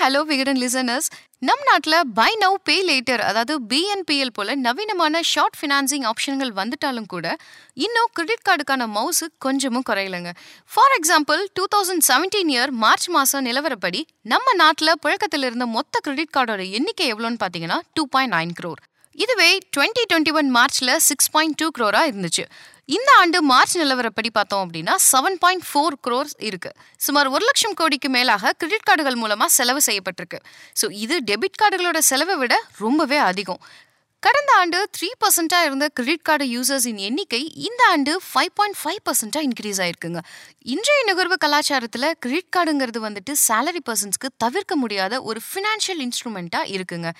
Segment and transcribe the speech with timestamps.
[0.00, 1.06] Hello Vikatan listeners.
[1.46, 7.36] நம் நாட்டில் buy now pay later அதாவது பிஎன்பிஎல் போல நவீனமான ஷார்ட் ஃபினான்சிங் ஆப்ஷன்கள் வந்துட்டாலும் கூட
[7.84, 10.32] இன்னும் கிரெடிட் கார்டுக்கான மவுசு கொஞ்சமும் குறையலைங்க.
[10.74, 16.34] For example two thousand seventeen year March மாதம் நிலவரப்படி நம்ம நாட்டில் புழக்கத்தில் இருந்த மொத்த கிரெடிட்
[16.36, 18.82] கார்டோட எண்ணிக்கை எவ்வளோன்னு பார்த்தீங்கன்னா டூ பாயிண்ட் நைன் க்ரோர்
[19.24, 22.44] இதுவே டுவெண்ட்டி டுவெண்ட்டி ஒன் மார்ச்ல சிக்ஸ் பாயிண்ட் டூ க்ரோரா இருந்துச்சு.
[22.96, 26.70] இந்த ஆண்டு மார்ச் நிலவரப்படி பார்த்தோம் அப்படின்னா செவன் பாயிண்ட் ஃபோர் க்ரோர்ஸ் இருக்கு.
[27.06, 30.38] சுமார் ஒரு லட்சம் கோடிக்கு மேலாக கிரெடிட் கார்டுகள் மூலமா செலவு செய்யப்பட்டிருக்கு.
[30.80, 33.60] ஸோ இது டெபிட் கார்டுகளோட செலவை விட ரொம்பவே அதிகம்.
[34.26, 39.40] கடந்த ஆண்டு த்ரீ பர்சன்டா இருந்த கிரெடிட் கார்டு யூசர்ஸின் எண்ணிக்கை இந்த ஆண்டு ஃபைவ் பாயிண்ட் ஃபைவ் பர்சன்டா
[39.48, 40.20] இன்க்ரீஸ் ஆயிருக்குங்க.
[40.74, 47.10] இன்றைய நுகர்வு கலாச்சாரத்தில் கிரெடிட் கார்டுங்கிறது வந்துட்டு சேலரி பர்சன்ஸ்க்கு தவிர்க்க முடியாத ஒரு ஃபினான்ஷியல் இன்ஸ்ட்ருமெண்ட்டா இருக்குங்க.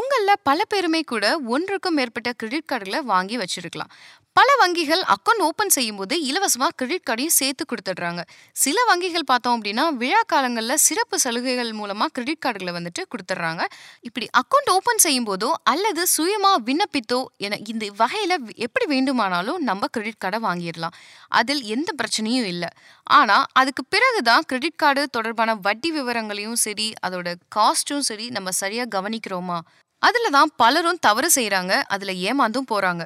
[0.00, 3.92] உங்களில் பல பேருமே கூட ஒன்றுக்கும் மேற்பட்ட கிரெடிட் கார்டுகளை வாங்கி வச்சிருக்கலாம்.
[4.38, 8.20] பல வங்கிகள் அக்கௌண்ட் ஓப்பன் செய்யும்போது இலவசமாக கிரெடிட் கார்டையும் சேர்த்து கொடுத்துட்றாங்க.
[8.62, 13.64] சில வங்கிகள் பார்த்தோம் அப்படின்னா விழா காலங்களில் சிறப்பு சலுகைகள் மூலமாக கிரெடிட் கார்டுகளை வந்துட்டு கொடுத்துட்றாங்க.
[14.08, 18.36] இப்படி அக்கௌண்ட் ஓப்பன் செய்யும் போதோ அல்லது சுயமாக விண்ணப்பித்தோ என இந்த வகையில்
[18.66, 20.96] எப்படி வேண்டுமானாலும் நம்ம கிரெடிட் கார்டை வாங்கிடலாம்.
[21.40, 22.70] அதில் எந்த பிரச்சனையும் இல்லை.
[23.18, 28.92] ஆனால் அதுக்கு பிறகு தான் கிரெடிட் கார்டு தொடர்பான வட்டி விவரங்களையும் சரி அதோட காஸ்ட்டும் சரி நம்ம சரியாக
[28.96, 29.60] கவனிக்கிறோமா?
[30.02, 33.02] அதில் தான் பலரும் தவறு செய்கிறாங்க அதில் ஏமாந்தும் போகிறாங்க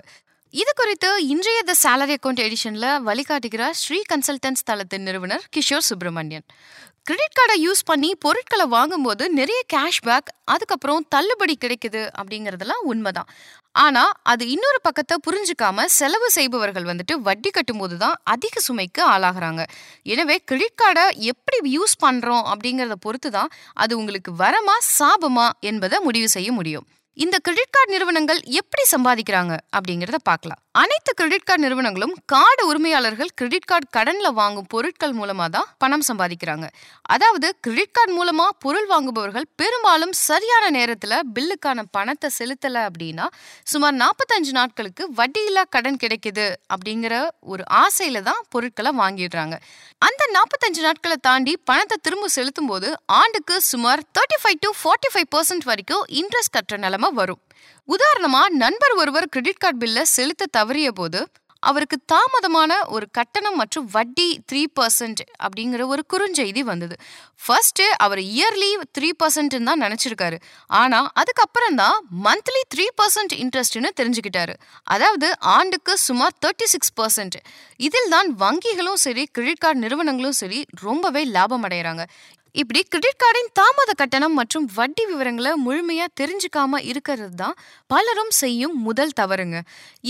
[0.60, 6.44] இது குறித்து இன்றைய த சேலரி அக்கௌண்ட் எடிஷன்ல வழிகாட்டுகிறார் ஸ்ரீ கன்சல்டன்ஸ் தளத்தின் நிறுவனர் கிஷோர் சுப்பிரமணியன்.
[7.08, 13.28] கிரெடிட் கார்டை யூஸ் பண்ணி பொருட்களை வாங்கும்போது நிறைய கேஷ்பேக் அதுக்கப்புறம் தள்ளுபடி கிடைக்குது அப்படிங்கிறதெல்லாம் உண்மைதான்.
[13.84, 19.62] ஆனா அது இன்னொரு பக்கத்தை புரிஞ்சுக்காம செலவு செய்பவர்கள் வந்துட்டு வட்டி கட்டும்போது தான் அதிக சுமைக்கு ஆளாகிறாங்க.
[20.14, 23.50] எனவே கிரெடிட் கார்டை எப்படி யூஸ் பண்றோம் அப்படிங்கிறத பொறுத்து தான்
[23.84, 26.86] அது உங்களுக்கு வரமா சாபமா என்பதை முடிவு செய்ய முடியும்.
[27.22, 30.63] இந்த கிரெடிட் கார்டு நிறுவனங்கள் எப்படி சம்பாதிக்கிறாங்க அப்படிங்கிறத பார்க்கலாம்.
[30.80, 36.66] அனைத்து கிரெடிட் கார்டு நிறுவனங்களும் கார்டு உரிமையாளர்கள் கிரெடிட் கார்டு கடன்ல வாங்கும் பொருட்கள் மூலமா தான் பணம் சம்பாதிக்கிறாங்க.
[37.14, 43.26] அதாவது கிரெடிட் கார்டு மூலமா பொருள் வாங்குபவர்கள் பெரும்பாலும் சரியான நேரத்துல பில்லுக்கான பணத்தை செலுத்தல அப்படின்னா
[43.72, 47.14] சுமார் நாற்பத்தஞ்சு நாட்களுக்கு வட்டியில்லா கடன் கிடைக்குது அப்படிங்கிற
[47.52, 49.54] ஒரு ஆசையில தான் பொருட்களை வாங்கிடுறாங்க.
[50.08, 55.30] அந்த நாற்பத்தஞ்சு நாட்களை தாண்டி பணத்தை திரும்ப செலுத்தும் போது ஆண்டுக்கு சுமார் thirty five to forty five
[55.36, 57.42] percent வரைக்கும் இன்ட்ரெஸ்ட் கட்டுற நிலைமை வரும்.
[57.88, 61.22] உதாரணமா நண்பர் ஒருவர் கிரெடிட் கார்டு பில்ல செலுத்த தவறிய போது
[61.62, 66.96] அவருக்கு தாமதமான ஒரு கட்டணம் மற்றும் வட்டி த்ரீ பர்சன்ட் அப்படிங்கிற ஒரு குறுஞ்செய்தி வந்தது.
[67.44, 70.38] ஃபர்ஸ்ட் அவர் இயர்லி த்ரீ பர்சன்ட் தான் நினைச்சிருக்காரு.
[70.80, 74.56] ஆனா அதுக்கப்புறம் தான் மந்த்லி த்ரீ பர்சன்ட் இன்ட்ரெஸ்ட்னு தெரிஞ்சுக்கிட்டாரு.
[74.94, 77.38] அதாவது ஆண்டுக்கு சுமார் தேர்ட்டி சிக்ஸ் பர்சன்ட்
[77.88, 82.04] இதில் தான் வங்கிகளும் சரி கிரெடிட் கார்டு நிறுவனங்களும் சரி ரொம்பவே லாபம் அடைகிறாங்க
[82.60, 87.56] இப்படி கிரெடிட் கார்டின் தாமத கட்டணம் மற்றும் வட்டி விவரங்களை முழுமையா தெரிஞ்சுக்காம இருக்கிறது தான்
[87.86, 89.58] பலரும் செய்யும் முதல் தவறுங்க.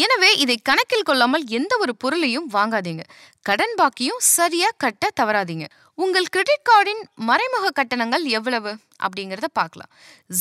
[0.05, 3.05] எனவே இதை கணக்கில் கொள்ளாமல் எந்த ஒரு பொருளையும் வாங்காதீங்க.
[3.43, 5.66] கடன் பாக்கியும் சரியா கட்ட தவறாதீங்க.
[5.94, 8.72] உங்கள் கிரெடிட் கார்டின் மறைமுக கட்டணங்கள் எவ்வளவு?
[9.03, 9.91] அப்படிங்கிறத பார்க்கலாம்.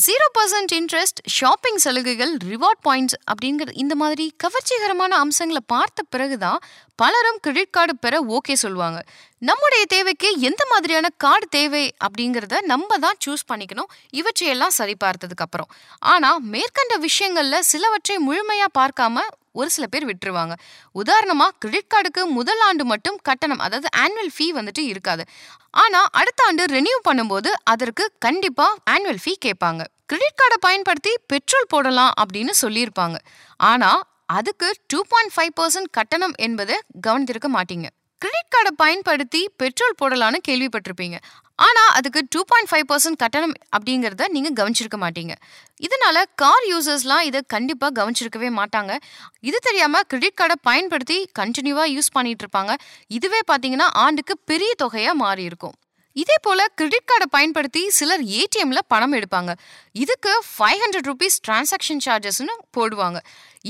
[0.06, 6.58] ஜீரோ பர்சன்ட் இன்ட்ரெஸ்ட் ஷாப்பிங் சலுகைகள் ரிவார்ட் பாயிண்ட்ஸ் அப்படிங்கிற இந்த மாதிரி கவர்ச்சிகரமான அம்சங்களை பார்த்த பிறகுதான்
[6.96, 8.98] பலரும் கிரெடிட் கார்டு பெற ஓகே சொல்லுவாங்க.
[9.38, 13.90] நம்முடைய தேவைக்கு எந்த மாதிரியான கார்டு தேவை அப்படிங்கிறத நம்ம தான் சூஸ் பண்ணிக்கணும்.
[14.10, 15.70] இவற்றையெல்லாம் சரி பார்த்ததுக்கு அப்புறம்.
[15.98, 19.18] ஆனா மேற்கண்ட விஷயங்கள்ல சிலவற்றை முழுமையா பார்க்காம
[19.52, 20.54] ஒரு சில பேர் விட்டுருவாங்க.
[20.94, 25.24] உதாரணமா கிரெடிட் கார்டுக்கு முதல் ஆண்டு மட்டும் கட்டணம் அதாவது ஆனுவல் ஃபீ வந்துட்டு இருக்காது.
[25.82, 29.82] ஆனா அடுத்த ஆண்டு ரெனியூ பண்ணும்போது அதற்கு கண்டிப்பா ஆனுவல் ஃபீ கேட்பாங்க.
[30.10, 33.16] கிரெடிட் கார்டை பயன்படுத்தி பெட்ரோல் போடலாம் அப்படின்னு சொல்லியிருப்பாங்க.
[33.70, 33.90] ஆனா
[34.38, 36.76] அதுக்கு டூ பாயிண்ட் ஃபைவ் பர்சன்ட் கட்டணம் என்பதை
[37.06, 37.88] கவனித்திருக்க மாட்டீங்க.
[38.24, 41.16] கிரெடிட் கார்டை பயன்படுத்தி பெட்ரோல் போடலான்னு கேள்விப்பட்டிருப்பீங்க.
[41.66, 45.34] ஆனா அதுக்கு டூ பாயிண்ட் ஃபைவ் பர்சன்ட் கட்டணம் அப்படிங்கிறத நீங்க கவனிச்சிருக்க மாட்டீங்க.
[45.86, 48.94] இதனால கார் யூசர்ஸ்லாம் இதை கண்டிப்பா கவனிச்சிருக்கவே மாட்டாங்க.
[49.50, 52.74] இது தெரியாம கிரெடிட் கார்டை பயன்படுத்தி கண்டினியூவா யூஸ் பண்ணிட்டு இருப்பாங்க.
[53.18, 55.76] இதுவே பாத்தீங்கன்னா ஆண்டுக்கு பெரிய தொகையா மாறி இருக்கும்
[56.22, 59.52] இதே போல கிரெடிட் கார்டை பயன்படுத்தி சிலர் ஏடிஎம்ல பணம் எடுப்பாங்க.
[60.04, 63.18] இதுக்கு ஃபைவ் ஹண்ட்ரட் ருபீஸ் டிரான்சாக்ஷன் சார்ஜஸ்ன்னு போடுவாங்க.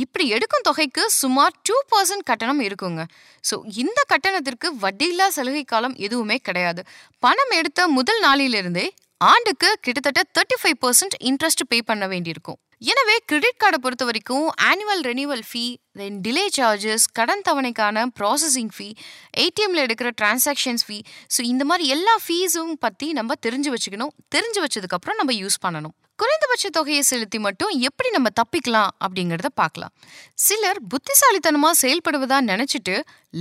[0.03, 3.03] இப்படி எடுக்கும் தொகைக்கு சுமார் டூ பர்சன்ட் கட்டணம் இருக்குங்க.
[3.49, 6.83] ஸோ இந்த கட்டணத்திற்கு வட்டியில்லா சலுகை காலம் எதுவுமே கிடையாது.
[7.19, 8.87] பணம் எடுத்த முதல் நாளிலிருந்தே
[9.31, 12.59] ஆண்டுக்கு கிட்டத்தட்ட thirty five percent interest pay பண்ண வேண்டியிருக்கும்.
[12.81, 15.65] எனவே கிரெடிட் கார்டை பொறுத்த வரைக்கும் annual renewal fee
[16.01, 18.89] then delay charges கடன் தவணைக்கான ப்ராசஸிங் ஃபீ
[19.45, 20.99] ஏடிஎம்ல எடுக்கிற டிரான்சாக்ஷன்ஸ் ஃபீ
[21.35, 24.15] ஸோ இந்த மாதிரி எல்லா ஃபீஸும் பற்றி நம்ம தெரிஞ்சு வச்சுக்கணும்.
[24.37, 25.95] தெரிஞ்சு வச்சதுக்கப்புறம் நம்ம யூஸ் பண்ணணும்.
[26.23, 29.93] குறைந்தபட்ச தொகையை செலுத்தி மட்டும் எப்படி நம்ம தப்பிக்கலாம் அப்படிங்கிறத பார்க்கலாம்.
[30.45, 32.95] சிலர் புத்திசாலித்தனமாக செயல்படுவதா நினச்சிட்டு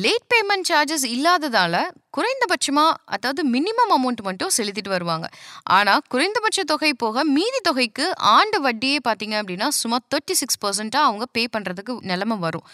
[0.03, 1.81] லேட் பேமெண்ட் சார்ஜஸ் இல்லாததால
[2.17, 5.27] குறைந்தபட்சமா அதாவது மினிமம் அமௌண்ட் மட்டும் செலுத்திட்டு வருவாங்க.
[5.77, 8.05] ஆனா குறைந்தபட்ச தொகை போக மீதி தொகைக்கு
[8.37, 10.59] ஆண்டு வட்டியே பார்த்தீங்க அப்படின்னா சுமார் தேர்ட்டி சிக்ஸ்
[11.07, 12.65] அவங்க பே பண்றதுக்கு நிலைமை வரும்.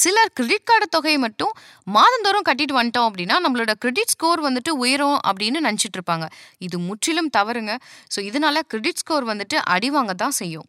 [0.00, 1.52] சிலர் கிரெடிட் கார்டு தொகையை மட்டும்
[1.96, 6.26] மாதந்தோறும் கட்டிட்டு வந்துட்டோம் அப்படின்னா நம்மளோட கிரெடிட் ஸ்கோர் வந்துட்டு உயரும் அப்படின்னு நினச்சிட்டு இருப்பாங்க.
[6.66, 7.74] இது முற்றிலும் தவறுங்க.
[8.14, 10.68] ஸோ இதனால கிரெடிட் ஸ்கோர் வந்துட்டு அடிவாங்க தான் செய்யும்.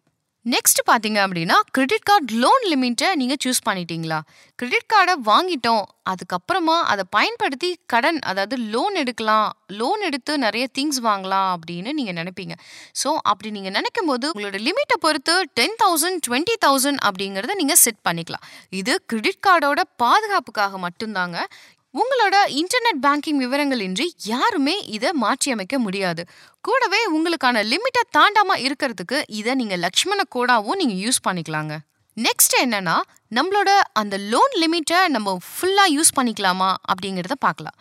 [0.54, 4.20] நெக்ஸ்ட் பார்த்தீங்க அப்படின்னா கிரெடிட் கார்டு லோன் லிமிட்டை நீங்கள் சூஸ் பண்ணிட்டீங்களா?
[4.60, 9.48] கிரெடிட் கார்டை வாங்கிட்டோம் அதுக்கப்புறமா அதை பயன்படுத்தி கடன் அதாவது லோன் எடுக்கலாம்
[9.80, 12.56] லோன் எடுத்து நிறைய திங்ஸ் வாங்கலாம் அப்படின்னு நீங்கள் நினைப்பீங்க.
[13.02, 18.02] ஸோ அப்படி நீங்கள் நினைக்கும் போது உங்களோட லிமிட்டை பொறுத்து டென் தௌசண்ட் டுவெண்ட்டி தௌசண்ட் அப்படிங்கிறத நீங்கள் செட்
[18.10, 18.46] பண்ணிக்கலாம்.
[18.82, 21.40] இது கிரெடிட் கார்டோட பாதுகாப்புக்காக மட்டும்தாங்க.
[21.94, 26.26] உங்களோட இன்டர்நெட் பேங்கிங் விவரங்கள் இன்றி யாருமே இதை மாற்றியமைக்க முடியாது.
[26.62, 31.78] கூடவே உங்களுக்கான லிமிட்டை தாண்டாம இருக்கிறதுக்கு இதை நீங்க லக்ஷ்மண கோடாவும் நீங்க யூஸ் பண்ணிக்கலாங்க.
[32.18, 32.98] நெக்ஸ்ட் என்னன்னா
[33.36, 37.78] நம்மளோட அந்த லோன் லிமிட்டை நம்ம ஃபுல்லாக யூஸ் பண்ணிக்கலாமா அப்படிங்கிறத பார்க்கலாம்.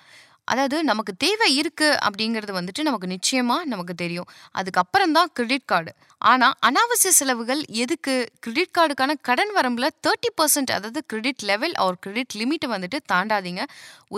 [0.53, 4.29] அதாவது நமக்கு தேவை இருக்கு அப்படிங்கிறது வந்துட்டு நமக்கு நிச்சயமா நமக்கு தெரியும்.
[4.59, 5.93] அதுக்கப்புறம் தான் கிரெடிட் கார்டு
[6.31, 8.15] ஆனால் அனாவசிய செலவுகள் எதுக்கு?
[8.45, 13.63] கிரெடிட் கார்டுக்கான கடன் வரம்பில் தேர்ட்டி பர்சன்ட் அதாவது கிரெடிட் லெவல் ஆர் கிரெடிட் லிமிட்டை வந்துட்டு தாண்டாதீங்க.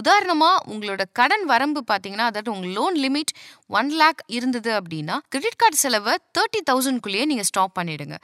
[0.00, 3.34] உதாரணமாக உங்களோட கடன் வரம்பு பார்த்தீங்கன்னா அதாவது உங்கள் லோன் லிமிட்
[3.80, 8.16] ஒன் லேக் இருந்தது அப்படின்னா கிரெடிட் கார்டு செலவை தேர்ட்டி தௌசண்ட்குள்ளேயே நீங்கள் ஸ்டாப் பண்ணிடுங்க.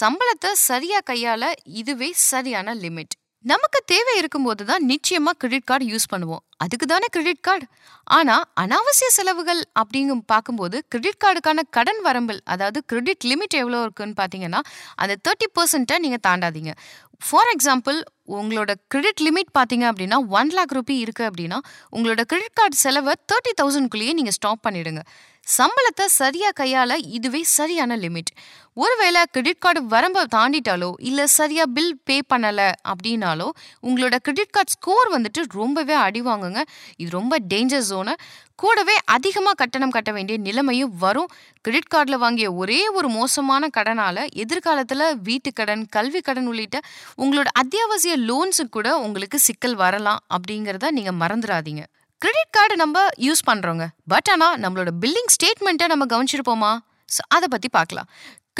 [0.00, 6.44] சம்பளத்தை சரியாக கையால இதுவே சரியான லிமிட் நமக்கு தேவை இருக்கும்போது தான் நிச்சயமா கிரெடிட் கார்டு யூஸ் பண்ணுவோம்.
[6.60, 7.66] அதுக்கு தானே கிரெடிட் கார்டு
[8.16, 14.60] ஆனா அனாவசிய செலவுகள் அப்படிங்கும் பார்க்கும்போது கிரெடிட் கார்டுக்கான கடன் வரம்பில் அதாவது கிரெடிட் லிமிட் எவ்வளோ இருக்குன்னு பார்த்தீங்கன்னா
[15.02, 16.72] அந்த தேர்ட்டி பர்சன்ட்டை நீங்கள் தாண்டாதீங்க.
[17.26, 17.96] ஃபார் எக்ஸாம்பிள்
[18.36, 21.58] உங்களோட கிரெடிட் லிமிட் பார்த்தீங்க அப்படின்னா ஒன் லேக் ருபி இருக்குது அப்படின்னா
[21.96, 25.02] உங்களோட கிரெடிட் கார்டு செலவை தேர்ட்டி தௌசண்ட்குள்ளேயே நீங்கள் ஸ்டாப் பண்ணிடுங்க.
[25.46, 28.30] சம்பளத்தை சரியாக கையால் இதுவே சரியான லிமிட்
[28.76, 33.48] ஒருவேளை கிரெடிட் கார்டு வரம்பை தாண்டிட்டாலோ இல்லை சரியாக பில் பே பண்ணலை அப்படின்னாலோ
[33.82, 36.62] உங்களோட கிரெடிட் கார்டு ஸ்கோர் வந்துட்டு ரொம்பவே அடி வாங்குங்க
[37.02, 38.14] இது ரொம்ப டேஞ்சர் ஜோனு
[38.62, 41.30] கூடவே அதிகமாக கட்டணம் கட்ட வேண்டிய நிலைமையும் வரும்.
[41.64, 46.78] கிரெடிட் கார்டில் வாங்கிய ஒரே ஒரு மோசமான கடனால் எதிர்காலத்தில் வீட்டு கடன் கல்வி கடன் உள்ளிட்ட
[47.22, 51.84] உங்களோட அத்தியாவசிய லோன்ஸு கூட உங்களுக்கு சிக்கல் வரலாம் அப்படிங்கிறத நீங்கள் மறந்துடாதீங்க
[52.22, 56.72] கிரெடிட் கார்டு நம்ம யூஸ் பண்ணுறோங்க பட் ஆனால் நம்மளோட பில்லிங் ஸ்டேட்மெண்ட்டை நம்ம கவனிச்சிருப்போமா?
[57.14, 58.08] ஸோ அதை பற்றி பார்க்கலாம்.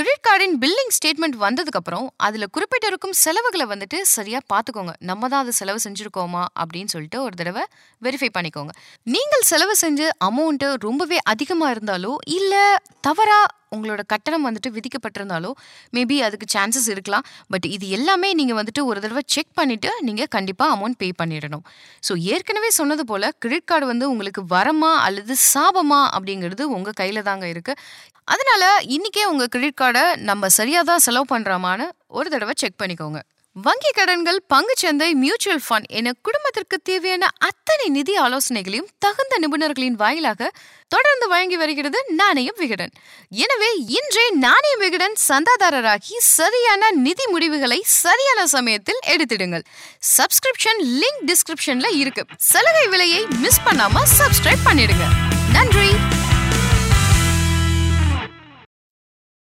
[0.01, 5.79] கிரெடிட் கார்டின் பில்லிங் ஸ்டேட்மெண்ட் வந்ததுக்கப்புறம் அதில் குறிப்பிட்டிருக்கும் செலவுகளை வந்துட்டு சரியாக பார்த்துக்கோங்க நம்ம தான் அதை செலவு
[5.85, 7.63] செஞ்சுருக்கோமா அப்படின்னு சொல்லிட்டு ஒரு தடவை
[8.03, 8.71] வெரிஃபை பண்ணிக்கோங்க.
[9.07, 12.65] நீங்கள் செலவு செஞ்ச அமௌண்ட்டு ரொம்பவே அதிகமாக இருந்தாலோ இல்லை
[13.01, 15.51] தவறாக உங்களோட கட்டணம் வந்துட்டு விதிக்கப்பட்டிருந்தாலோ
[15.97, 17.25] மேபி அதுக்கு சான்சஸ் இருக்கலாம்.
[17.53, 21.65] பட் இது எல்லாமே நீங்கள் வந்துட்டு ஒரு தடவை செக் பண்ணிவிட்டு நீங்கள் கண்டிப்பாக அமௌண்ட் பே பண்ணிடணும்.
[22.07, 27.47] ஸோ ஏற்கனவே சொன்னது போல் கிரெடிட் கார்டு வந்து உங்களுக்கு வரமா அல்லது சாபமா அப்படிங்கிறது உங்கள் கையில் தாங்க
[27.55, 27.83] இருக்குது
[28.33, 28.65] அதனால
[28.97, 31.87] இன்றைக்கே உங்கள் கிரெடிட் கார்டை நம்ம சரியாக தான் செலவு பண்ணுறோமான்னு
[32.19, 33.21] ஒரு தடவை செக் பண்ணிக்கோங்க.
[33.53, 40.53] வங்கி கடன்கள் பங்குச்சந்தை மியூச்சுவல் ஃபண்ட் என குடும்பத்திற்கு தேவையான அத்தனை நிதி ஆலோசனைகளையும் தகுந்த நிபுணர்களின் வாயிலாக
[40.89, 42.91] தொடர்ந்து வழங்கி வருகிறது நாணயம் விகடன்.
[43.31, 49.63] எனவே இன்றே நாணயம் விகடன் சந்தாதாரராகி சரியான நிதி முடிவுகளை சரியான சமயத்தில் எடுத்திடுங்கள்.
[50.19, 52.25] சப்ஸ்கிரிப்ஷன் லிங்க் டிஸ்கிரிப்ஷன்ல இருக்கு.
[52.37, 55.07] சலுகை விலையை மிஸ் பண்ணாம சப்ஸ்கிரைப் பண்ணிடுங்க.
[55.53, 56.10] நன்றி!